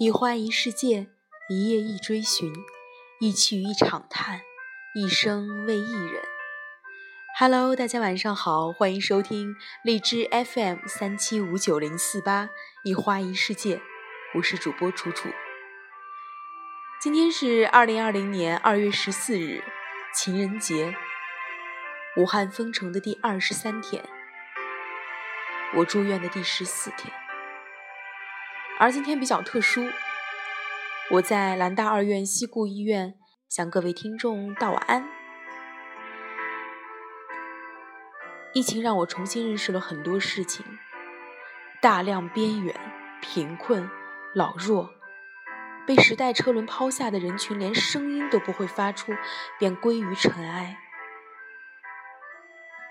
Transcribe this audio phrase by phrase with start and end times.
[0.00, 1.08] 一花一世界，
[1.48, 2.52] 一叶一追寻，
[3.18, 4.42] 一曲一场叹，
[4.94, 6.22] 一生为一人。
[7.36, 12.48] Hello，大家晚上好，欢迎收听荔枝 FM 三七五九零四八
[12.84, 13.80] 一花一世界，
[14.36, 15.30] 我是主播楚楚。
[17.02, 19.64] 今天是二零二零年二月十四日，
[20.14, 20.94] 情人节，
[22.16, 24.08] 武汉封城的第二十三天，
[25.74, 27.12] 我住院的第十四天。
[28.80, 29.90] 而今天比较特殊，
[31.10, 33.14] 我在兰大二院西固医院
[33.48, 35.04] 向各位听众道晚安。
[38.54, 40.64] 疫情让我重新认识了很多事情，
[41.82, 42.72] 大量边缘、
[43.20, 43.90] 贫困、
[44.32, 44.88] 老弱、
[45.84, 49.12] 被时代车轮抛下的人群，连声音都不会发出，
[49.58, 50.78] 便归于尘埃。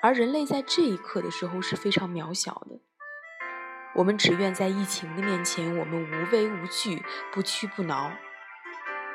[0.00, 2.80] 而人类在这一刻的时候是非常渺小的。
[3.96, 8.10] 我们只愿在疫情的面前，我们无畏无惧，不屈不挠。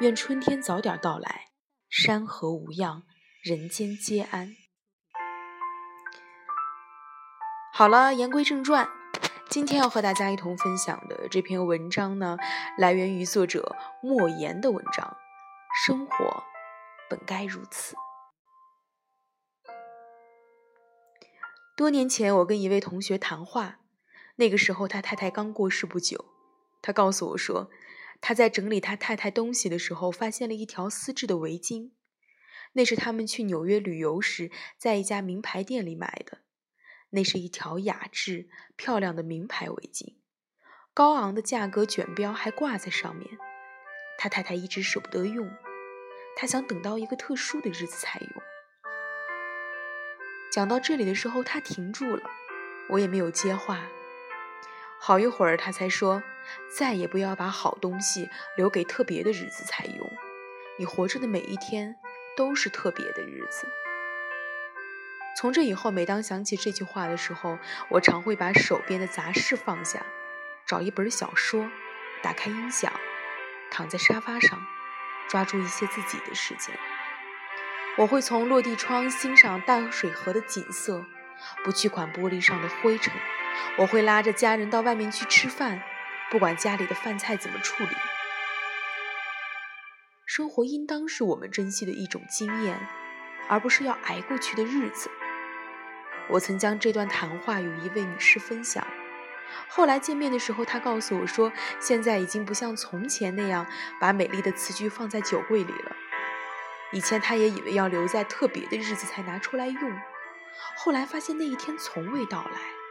[0.00, 1.46] 愿春天早点到来，
[1.88, 3.04] 山河无恙，
[3.40, 4.56] 人间皆安。
[7.72, 8.88] 好了，言归正传，
[9.48, 12.36] 今天要和大家一同分享的这篇文章呢，
[12.76, 15.16] 来源于作者莫言的文章。
[15.86, 16.42] 生活
[17.08, 17.94] 本该如此。
[21.76, 23.78] 多年前，我跟一位同学谈话。
[24.36, 26.24] 那个时候，他太太刚过世不久。
[26.82, 27.70] 他告诉我说，
[28.20, 31.92] 他在整理他太太东西的时候，发现了一条丝质的围巾。
[32.72, 36.38] 那是他们去纽约旅游时，在一家名牌店里买的。
[37.10, 40.16] 那是一条雅致、漂亮的名牌围巾，
[40.92, 43.38] 高昂的价格卷标还挂在上面。
[44.18, 45.48] 他太太一直舍不得用，
[46.36, 48.30] 他想等到一个特殊的日子才用。
[50.50, 52.28] 讲到这里的时候，他停住了，
[52.88, 53.88] 我也没有接话。
[55.06, 56.22] 好一会儿，他才说
[56.74, 60.10] ：“再也不要把好东西留给特别的日子才用。
[60.78, 61.94] 你活着的每一天
[62.34, 63.68] 都是特别的日子。”
[65.36, 67.58] 从这以后，每当想起这句话的时候，
[67.90, 70.06] 我常会把手边的杂事放下，
[70.64, 71.68] 找一本小说，
[72.22, 72.90] 打开音响，
[73.70, 74.58] 躺在沙发上，
[75.28, 76.74] 抓住一些自己的时间。
[77.98, 81.04] 我会从落地窗欣赏淡水河的景色，
[81.62, 83.12] 不去管玻璃上的灰尘。
[83.76, 85.82] 我会拉着家人到外面去吃饭，
[86.30, 87.90] 不管家里的饭菜怎么处理。
[90.26, 92.88] 生活应当是我们珍惜的一种经验，
[93.48, 95.10] 而不是要挨过去的日子。
[96.28, 98.84] 我曾将这段谈话与一位女士分享，
[99.68, 103.66] 后来见面的时候，她告诉我说，现在已经不像从前那样
[104.00, 105.94] 把美丽的词句放在酒柜里了。
[106.92, 110.00] 以前她也以为要留在特别的日子才拿出来用，
[110.76, 112.83] 后来发现那一天从未到来。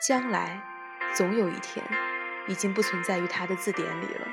[0.00, 0.62] 将来，
[1.12, 1.84] 总有一天，
[2.46, 4.28] 已经不存在于他的字典里了。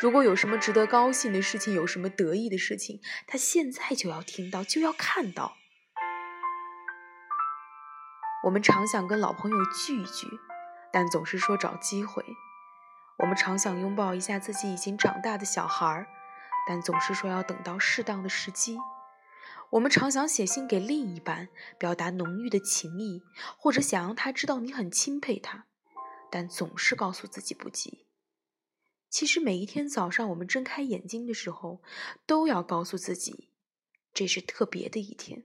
[0.00, 5.56] 如果有什么值得高兴的事情，有什么得意的事情，他现在就要听到，就要看到。
[8.44, 10.26] 我们常想跟老朋友聚一聚，
[10.92, 12.24] 但总是说找机会；
[13.18, 16.04] 我们常想拥抱一下自己已经长大的小孩，
[16.66, 18.76] 但总是说要等到适当的时机。
[19.70, 21.48] 我们常想写信给另一半，
[21.78, 23.22] 表达浓郁的情谊，
[23.56, 25.66] 或者想让他知道你很钦佩他，
[26.28, 28.06] 但总是告诉自己不急。
[29.08, 31.82] 其实每一天早上我们睁开眼睛的时候，
[32.26, 33.50] 都要告诉自己，
[34.12, 35.44] 这是特别的一天。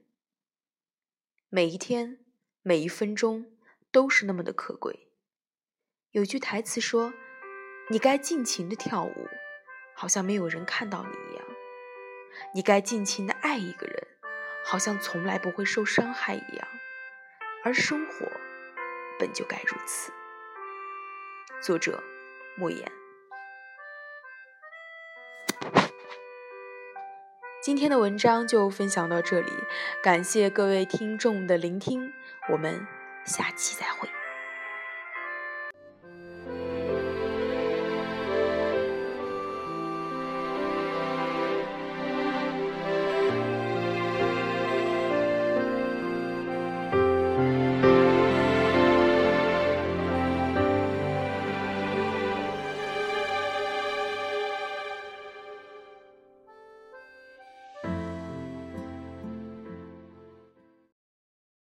[1.48, 2.18] 每一天，
[2.62, 3.56] 每一分钟
[3.92, 5.12] 都是那么的可贵。
[6.10, 7.12] 有句台词说
[7.90, 9.28] ：“你该尽情的跳舞，
[9.94, 11.44] 好像没有人看到你一样；
[12.54, 14.08] 你该尽情的爱一个人。”
[14.68, 16.68] 好像从来不会受伤害一样，
[17.62, 18.26] 而生活
[19.16, 20.12] 本就该如此。
[21.62, 22.02] 作者：
[22.56, 22.90] 莫言。
[27.62, 29.52] 今天的文章就分享到这里，
[30.02, 32.12] 感谢各位听众的聆听，
[32.50, 32.84] 我们
[33.24, 34.08] 下期再会。